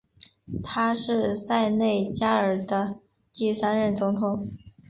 [0.63, 2.97] 他是塞内加尔的
[3.31, 4.49] 第三任总统。